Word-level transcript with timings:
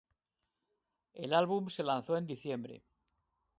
El 1.13 1.31
álbum 1.31 1.69
se 1.69 1.83
lanzó 1.83 2.17
en 2.17 2.25
diciembre. 2.25 2.81